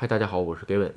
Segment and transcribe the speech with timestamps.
[0.00, 0.92] 嗨，大家好，我是 Gavin。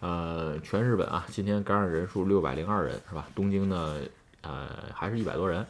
[0.00, 3.26] 呃，全日本啊，今天感染人数六百零二人，是吧？
[3.34, 4.02] 东京呢，
[4.42, 5.64] 呃，还是一百多人，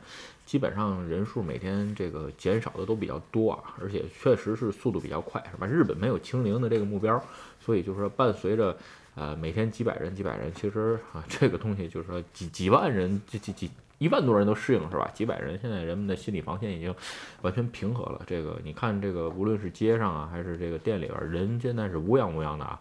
[0.45, 5.69] 基本上人数每天这个减少的都比较多啊，而且确实是速度比较快，是吧？
[5.69, 7.23] 日本没有清零的这个目标，
[7.61, 8.77] 所以就是说伴随着
[9.19, 13.71] 呃每天几百人几百人，其实啊这个东西就是说几几万人几几几。
[13.99, 15.11] 一万多人都适应是吧？
[15.13, 16.95] 几百人，现在人们的心理防线已经
[17.43, 18.23] 完全平和了。
[18.29, 22.79] 这个你看，这个无论是街上啊，还是这个店里边，人现在是乌泱乌泱的啊。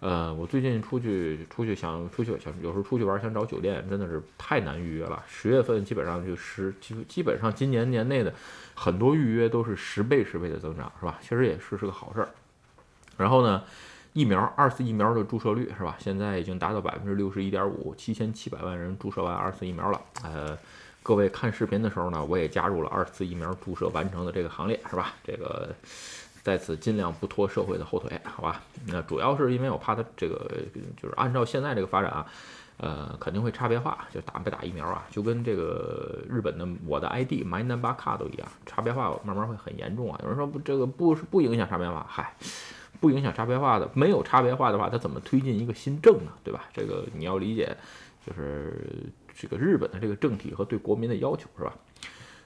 [0.00, 5.22] 呃，我最近出去出去想出去想有时候出去玩想找酒店，真的是太难预约了。
[5.28, 8.32] 十月份基本上就十基基本上今年年内的
[8.74, 11.18] 很多预约都是十倍十倍的增长是吧？
[11.20, 12.28] 其实也是是个好事儿。
[13.18, 13.62] 然后呢？
[14.14, 15.96] 疫苗二次疫苗的注射率是吧？
[15.98, 20.00] 现在已经达到百分之六十一点五，七千七百万人注射完二次疫苗了。
[20.22, 20.56] 呃，
[21.02, 25.14] 各位看视频的时候呢，我也加入了二次疫苗注射完成的这个行列，是吧？
[25.24, 25.74] 这个
[26.44, 28.62] 在此尽量不拖社会的后腿，好吧？
[28.86, 30.48] 那主要是因为我怕它这个
[30.96, 32.24] 就是按照现在这个发展啊，
[32.76, 40.20] 呃，肯定会差别化，就打没打疫苗啊，就跟这个日本的我的 ID My Number 卡都一样，差别化慢慢会很严重啊。
[40.22, 42.32] 有人说不，这个不是不影响差别化，嗨。
[43.04, 46.32] 不影响差别化的，没有差别化的话，它怎么推进一个新政呢？
[46.42, 46.64] 对吧？
[46.72, 47.76] 这个你要理解，
[48.26, 51.74] 就是这个日本的这个政体和对国民的要求，是吧？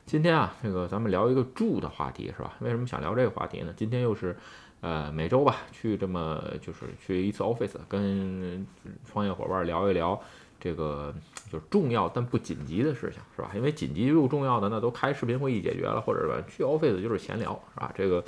[0.04, 2.56] 今天啊，这个咱们聊一个住的话题，是吧？
[2.58, 3.72] 为什么想聊这个话题呢？
[3.76, 4.36] 今天又是
[4.80, 8.66] 呃每周吧，去这么就是去一次 office，跟
[9.08, 10.20] 创业伙伴聊一聊。
[10.60, 11.14] 这个
[11.50, 13.50] 就是重要但不紧急的事情，是吧？
[13.54, 17.92] 因为紧急又重要的那都开视频会议解决了，或者是去 office 就是闲聊，是吧？
[17.96, 18.22] 这个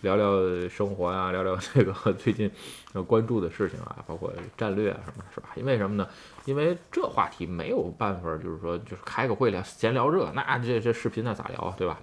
[0.00, 2.50] 聊聊生活呀，聊聊这个 最近
[2.94, 5.50] 要关注的事情啊，包括战略啊什么，是吧？
[5.56, 6.08] 因为什么呢？
[6.46, 12.00] 因为这话题没有办法，就是说就是开个会聊闲聊这，那这这视频那咋聊啊，对吧？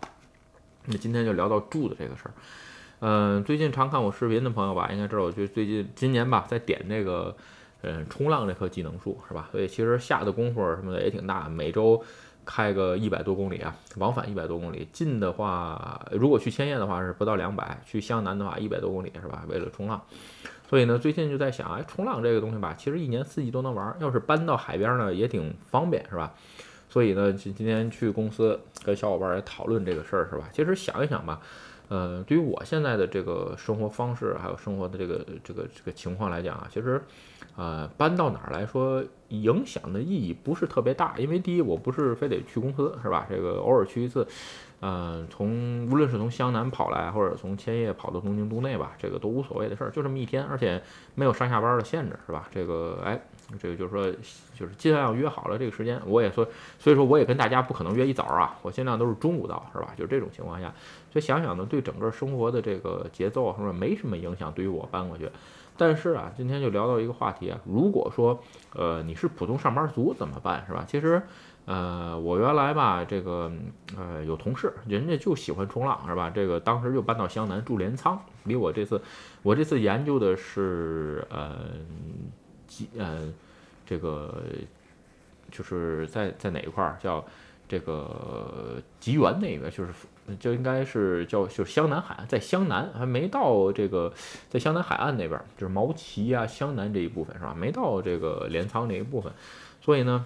[0.86, 2.34] 那今天就聊到住的这个事儿。
[3.00, 7.36] 嗯，最近常看我视频的朋友吧，应该知道，我就最近今年吧，在点那个。
[7.84, 9.50] 嗯，冲浪这棵技能树是吧？
[9.52, 12.02] 所以其实下的功夫什么的也挺大，每周
[12.46, 14.88] 开个一百多公里啊，往返一百多公里。
[14.92, 19.44] 近的话，如果去千叶的话是不到两百，去湘南的话一百多公里是吧？
[19.48, 20.02] 为了冲浪，
[20.70, 26.34] 所以呢，最近就在想，哎，冲浪这个东西吧，其实一年四季都能玩，要是搬到海边呢，也挺方便是吧？
[26.90, 30.50] 所以呢，今今天去公司跟小伙伴也讨论这个事儿是吧？
[30.52, 31.40] 其实想一想吧。
[31.92, 37.02] 呃，对于我现在的这个生活方式，还有生活的这个这个这个情况来讲啊，其实，
[37.58, 41.16] 呃，搬到哪儿来说，影响的意义不是特别大。
[41.18, 43.28] 因为第一，我不是非得去公司，是吧？
[43.30, 44.26] 这个偶尔去一次，
[44.80, 50.82] 呃，从无论是从湘南跑来，或者从千叶跑到东京都内吧，这个都无所谓的事儿，就这么一天，而且
[51.14, 52.48] 没有上下班的限制，是吧？
[52.54, 53.22] 这个，哎。
[53.60, 54.12] 这个就是说，
[54.58, 56.48] 就是尽量约好了这个时间，我也说，
[56.80, 59.94] 所以说我也跟大家不可能约一早啊，我尽量都是中午到，是吧？
[59.98, 60.74] 就这种情况下，
[61.12, 64.52] 所以想想呢，对整个生活的这个节奏啊什么，没什么影响。
[64.54, 65.30] 对于我搬过去，
[65.78, 68.40] 但是啊，今天就聊到一个话题啊，如果说
[68.74, 70.86] 呃你是普通上班族怎么办，是吧？
[70.88, 71.22] 其实
[71.66, 73.52] 呃我原来吧，这个
[73.98, 76.30] 呃有同事，人家就喜欢冲浪，是吧？
[76.30, 79.02] 这个当时就搬到湘南住镰仓，比我这次
[79.42, 81.58] 我这次研究的是呃。
[82.72, 83.28] 吉呃，
[83.86, 84.34] 这个
[85.52, 87.24] 就是在在哪一块儿叫
[87.68, 89.92] 这个吉原那边，就是
[90.40, 94.14] 就应该是叫就是湘南海岸，在湘南还没到这个
[94.50, 97.54] 在湘南海岸那边，就是毛奇啊湘南这一部分是吧？
[97.54, 99.32] 没到这个镰仓这一部分，
[99.82, 100.26] 所以呢，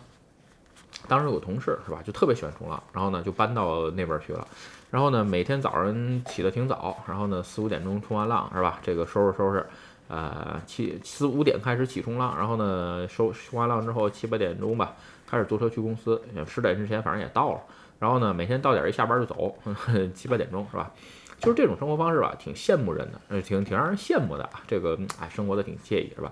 [1.08, 4.48] 当时有个同事是吧，就特别喜欢冲浪，然后呢就搬到那边去了，
[4.92, 8.80] 然后呢每天早上起得挺早，然后呢四五点钟冲完浪是吧？
[8.84, 9.66] 这个收拾收拾。
[10.08, 14.94] 呃，七四五点开始起冲浪，然后呢，收冲完浪之后七八点钟吧，
[15.28, 17.60] 开始坐车去公司，十点之前反正也到了。
[18.00, 19.56] 然后呢，每天到点一下班就走，
[20.14, 20.92] 七八点钟是吧？
[21.40, 24.62] 就是这种生活方式吧，挺羡慕人的，呃，挺挺让人羡慕的啊。
[24.68, 26.32] 这个哎，生活的挺惬意是吧？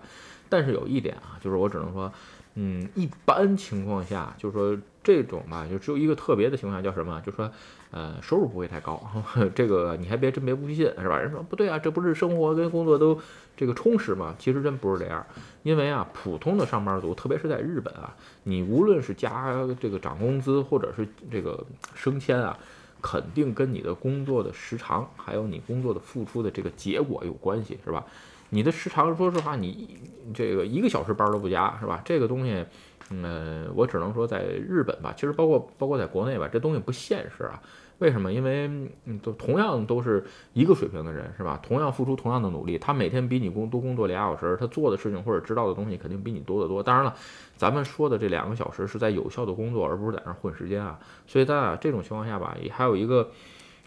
[0.49, 2.11] 但是有一点啊，就是我只能说。
[2.55, 7.19] 嗯，一般情况下，就是说这种吧，就只有一个特别的情况下，叫什么？
[7.25, 7.51] 就说，
[7.89, 9.01] 呃，收入不会太高。
[9.55, 11.17] 这个你还别真别不信，是吧？
[11.17, 13.19] 人说不对啊，这不是生活跟工作都
[13.57, 14.35] 这个充实吗？
[14.37, 15.25] 其实真不是这样。
[15.63, 21.65] 因为啊，普通的上班族，特别是在日本啊，你无论是加这个涨工资，或者是这个
[21.95, 22.55] 升迁啊，
[23.01, 28.05] 肯定跟你的工作的时长，还有你工作的付出的这个结果有关系，是吧？
[28.53, 29.97] 你的时长，说实话，你
[30.31, 31.99] 这个一个小时班都不加，是吧？
[32.05, 32.63] 这个东西，
[33.09, 37.59] 嗯，我只能说在日本吧，其实包括包括在国内吧，这东西不现实啊。
[37.97, 38.31] 为什么？
[38.31, 38.67] 因为
[39.05, 40.23] 嗯，都同样都是
[40.53, 41.59] 一个水平的人，是吧？
[41.63, 46.83] 同样付出同样的努力，他每天比你工多工作俩小时，他做的事情或者知道的东西肯定比你多得多。
[46.83, 47.15] 当然了，
[47.57, 50.99] 咱们说的这两个小时是在有效的工作，而不是在那混时间啊。
[51.25, 53.31] 所以在这种情况下吧，也还有一个，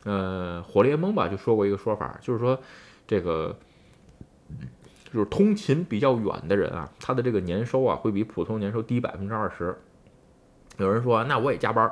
[0.02, 2.58] 呃，火联盟吧就说过一个说法，就是说
[3.06, 3.54] 这个。
[5.12, 9.76] 就是通勤比较远的人啊，他的这个年收啊会比普通年收低百分之二十。
[10.78, 11.90] 有人说，那我也加班，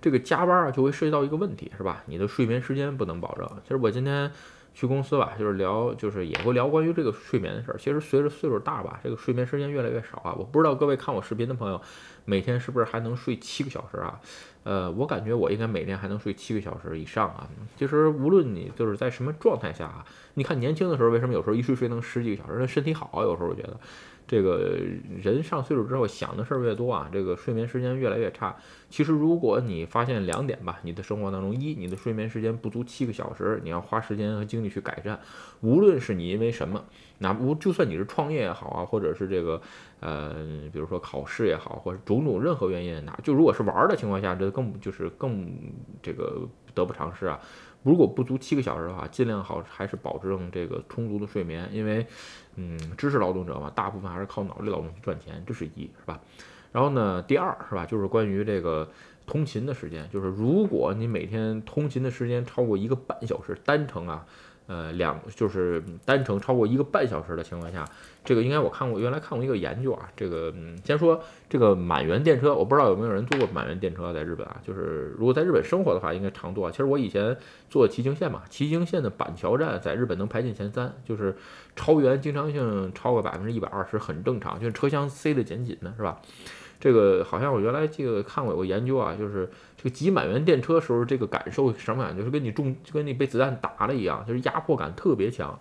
[0.00, 2.04] 这个加班啊就会涉及到一个问题，是吧？
[2.06, 3.48] 你的睡眠时间不能保证。
[3.64, 4.30] 其实我今天
[4.72, 7.76] 去公司吧，就是聊，就是也会聊关于这个睡眠的事儿。
[7.76, 10.32] 其实随着岁数大吧，这个睡眠时间越来越少啊。
[10.38, 11.80] 我不知道各位看我视频的朋友，
[12.24, 14.20] 每天是不是还能睡七个小时啊？
[14.62, 17.48] 呃，我感觉我应该每天还能睡七个小时以上啊。
[17.76, 20.04] 其实无论你就是在什么状态下啊，
[20.34, 22.56] 你看年轻的时候为什么有时候一睡睡能十几个小时？
[22.58, 23.22] 那身体好啊。
[23.22, 23.78] 有时候我觉得，
[24.26, 24.78] 这个
[25.22, 28.54] 人上岁数之后想的事儿越多啊，这个睡眠时间越来越差。
[28.88, 35.18] 其实如果你发现两点吧，你的生活当中，一你的睡眠时间不足七个小时，你要花时间和精力去改善。
[35.62, 36.84] 无论是你因为什么，
[37.22, 39.60] 那不就算你是创业也好啊，或者是这个。
[40.02, 40.34] 呃，
[40.72, 45.46] 比如说考试也好，或者种种任何原因，哪就如果是玩的情况下，这更就是更
[46.02, 47.38] 这个得不偿失啊。
[47.82, 52.06] 如果不足七个小时的话，尽量好还是保证这个充足的睡眠，因为
[52.56, 56.18] 嗯，知识劳动者嘛，大部分还是靠脑力劳动去赚钱，这是一，是吧？
[56.72, 58.88] 然后呢，第二是吧，就是关于这个
[59.26, 64.24] 通勤的时间，就是如果你每天通勤的时间超过一个半小时，单程啊。
[64.70, 67.84] 呃，两就是单程超过一个半小时的情况下，
[68.24, 70.08] 这个应该我看过，原来看过一个研究啊。
[70.16, 74.60] 这个嗯，先说这个满员电车，我不知道有没有人坐过满员电车在日本啊。
[74.64, 76.70] 就是如果在日本生活的话，应该常坐。
[76.70, 77.36] 其实我以前
[77.68, 81.36] 坐骑行线嘛，骑行线的板桥站在日本能排进前三，就是
[81.74, 86.20] 超员经常性超过百分之一百二十很正常，就是车厢塞得紧紧的，是吧？
[86.80, 92.18] 这个好像我原来这个看过有个研究啊，就是这个挤满员电车时候，这个感受什么感觉？
[92.20, 95.56] 就是跟你中就跟你被子弹打了一样，就是压迫感特别强。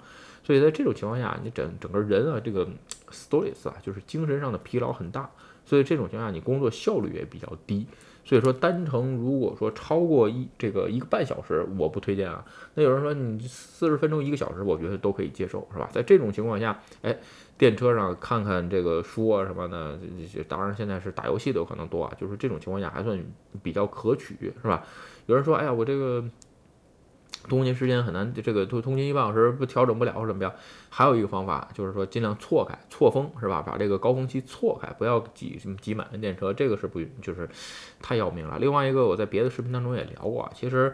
[0.50, 2.68] 所以在这种情况下，你整整个人啊，这个
[3.12, 5.30] stress 啊，就是精神上的疲劳很大。
[5.64, 7.86] 所以这种情况下，你工作效率也比较低。
[8.26, 12.44] 所以说单程如果说超过一这个一个半小时，我不推荐啊。
[12.74, 15.88] 那有人说你四十分钟一个小时，我觉得都可以接受，是吧？
[15.92, 17.16] 在这种情况下，哎。
[17.60, 20.00] 电车上看看这个书啊什么的，
[20.48, 23.22] 当然现在是打游戏的有可能多啊，就是这种情况下还算
[23.62, 24.82] 比较可取，是吧？
[25.26, 26.24] 有人说，哎呀，我这个
[27.48, 30.54] 通勤时间很难，这个通通勤一半小时不调整不了或，怎么样？
[30.90, 33.62] 还有一个方法就是说尽量错开，错峰是吧？
[33.62, 37.50] 把这个高峰期错开，不要挤什么挤满的电车，这个是不就是
[38.02, 38.58] 太要命了。
[38.60, 40.94] 另外一个，我在别的视频当中也聊过，其实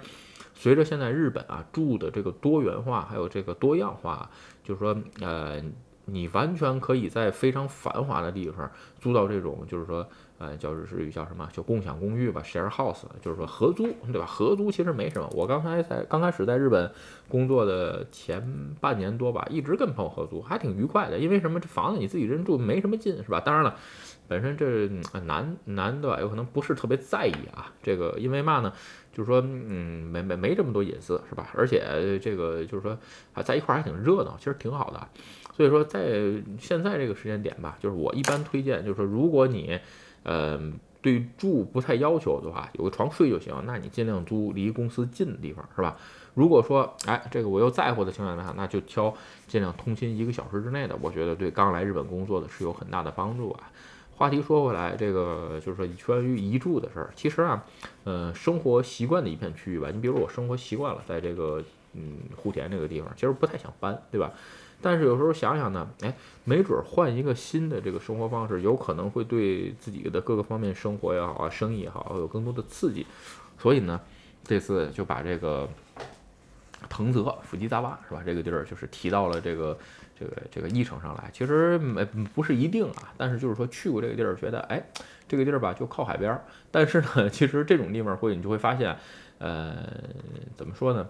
[0.53, 4.30] 随着现在日本啊住的这个多元化，还有这个多样化，
[4.63, 5.62] 就是说呃。
[6.05, 8.69] 你完全可以在非常繁华的地方
[8.99, 10.07] 租到这种，就是说，
[10.37, 14.25] 呃，叫是叫什么，叫共享公寓吧，share house，就是说合租，对吧？
[14.25, 15.27] 合租其实没什么。
[15.33, 16.91] 我刚才在刚开始在日本
[17.27, 21.17] 工作的前半年多吧，一直跟朋友合租，还挺愉快的。
[21.17, 21.59] 因为什么？
[21.59, 23.39] 这房子你自己人住没什么劲，是吧？
[23.39, 23.75] 当然了，
[24.27, 24.88] 本身这
[25.22, 27.72] 男男的吧，有可能不是特别在意啊。
[27.81, 28.74] 这个因为嘛呢？
[29.13, 31.50] 就是说，嗯，没没没这么多隐私，是吧？
[31.54, 32.98] 而且这个就是说，
[33.33, 35.07] 啊，在一块儿还挺热闹，其实挺好的。
[35.56, 36.04] 所以说，在
[36.60, 39.80] 现在这个时间点吧，就是我一般推荐，就是说，如果你，
[40.24, 40.60] 呃，
[41.01, 45.95] 对住不太要求的话，有个床睡就行，那你尽量租离公司近的地方，是吧？
[46.33, 49.16] 如果说，哎，这个我又在乎的情况下，那就挑
[49.48, 53.72] 尽量通勤一个小时之内的，我觉得对刚来日本工作的是有很大的帮助啊。
[54.17, 57.63] 话题说回来，这个就是说关于移住的事儿，其实啊，
[58.06, 61.62] 呃，生活习惯的一片区域吧，你比如我生活习惯了在这个
[61.94, 64.31] 嗯户田这个地方，其实不太想搬，对吧？
[64.81, 73.05] 但是有时候想想呢，哎，没准换一个新的这个生活方式，有可能会对自己的各个方面生活也好啊，生意也好，有更多的刺激。
[73.57, 74.00] 所以呢，
[74.43, 75.67] 这次就把这个
[76.88, 78.22] 藤泽福吉大坝是吧？
[78.25, 79.77] 这个地儿就是提到了这个
[80.19, 81.29] 这个这个议程上来。
[81.34, 84.81] 其实没不是一定啊，但是就是说去过这个地儿，觉得哎，
[85.27, 86.43] 这个地儿吧就靠海边儿。
[86.72, 88.95] 但是呢， 其实这种地方会你就会发现，
[89.38, 89.75] 呃，
[90.55, 91.07] 怎么说呢？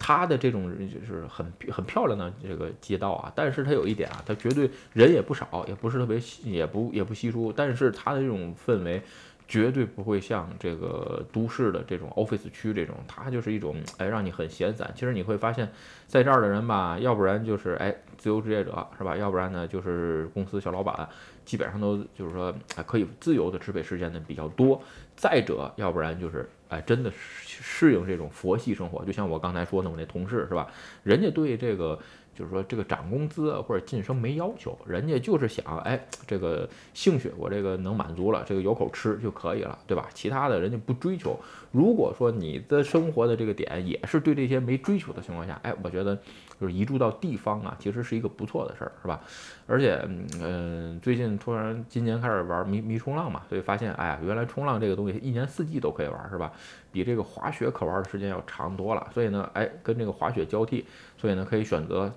[0.00, 9.02] 它的这种就是很很漂亮的这个街道啊，但是它有一点啊，它绝对人也不少，也不是特别也不也不稀疏，但是它的这种氛围
[9.48, 14.92] 绝对不会像这个都市的这种 office 区这种，它就是一种哎让你很闲散。
[14.94, 15.68] 其实你会发现
[16.06, 21.08] 在这儿的人吧，要不然就是哎自由职业者是吧，要不然呢就是公司小老板，
[21.44, 22.54] 基本上都就是说
[22.86, 24.80] 可以自由的支配时间的比较多。
[25.16, 27.48] 再者，要不然就是哎真的是。
[27.60, 30.68] 适应这种佛系生活，就像我刚才说的，我那同事是吧？
[31.02, 31.98] 人家对这个
[32.38, 40.08] 就是说这个涨工资或者晋升没要求，人家就是想哎这个兴趣我这个能满足了，这个有口吃就可以了，对吧？
[40.14, 41.36] 其他的人家不追求。
[41.72, 46.16] 如果说你的生活的这个点也是对这些没追求的情况下，哎，我觉得
[46.60, 49.20] 就是移住到地方啊，其实是一个不错的事儿，是吧？
[49.66, 50.00] 而且
[50.40, 56.52] 嗯，最近突然今年开始玩迷迷冲浪嘛，所以发现哎呀，原来冲浪这个东西一年四季都可以玩，是吧？
[56.90, 60.86] 比这个滑雪可玩的时间要长多了，所以呢，哎，跟这个滑雪交替，
[61.18, 62.10] 所以呢，可以选择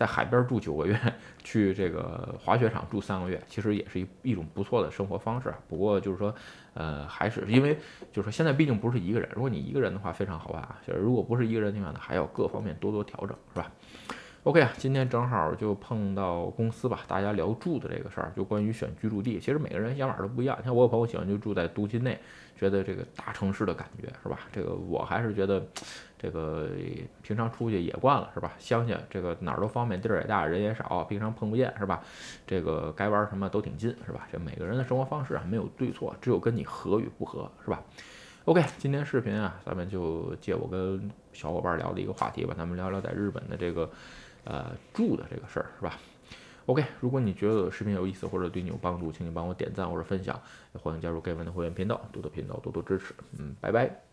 [0.00, 0.98] 在海边住九个月，
[1.44, 5.52] 去这个滑雪场住三个月，其实也是一一种不错的生活方式。
[5.68, 6.34] 不过就是说，
[6.72, 7.78] 呃，还是因为
[8.10, 13.70] 就是说现在毕竟不是一个人，如果你一个人的话非常好办啊，就是如果不是一个人的话呢，还要各方面多多调整，是吧
[14.44, 19.38] ？OK 啊，今天正好就碰到公司吧，大家聊住的这个事儿，就关于选居住地。
[19.38, 20.58] 其实每个人想法都不一样。
[20.64, 22.18] 像我有朋友喜欢就住在都心内，
[22.58, 24.40] 觉得这个大城市的感觉是吧？
[24.50, 25.62] 这个我还是觉得，
[26.18, 26.70] 这个
[27.22, 28.52] 平常出去也惯了是吧？
[28.58, 32.02] 乡下这个哪儿都方便，地儿也大，人也少，平常碰不见是吧？
[32.46, 34.26] 这个该玩什么都挺近是吧？
[34.32, 37.82] 这每个人的生活方式啊没有对错，只有跟你合与不合是吧
[38.46, 43.90] ？OK，今天视频啊，咱们就借我跟小伙伴聊的一个话题吧，咱们聊聊在日本的这个。
[44.44, 45.98] 呃，住的这个事儿是吧
[46.66, 50.40] ？OK，如果你觉得视频有意思或者对你有帮助，请你帮我点赞或者分享，
[50.72, 53.14] 欢迎加入盖文的会员频道，多多频道多多支持。
[53.38, 54.09] 嗯，拜拜。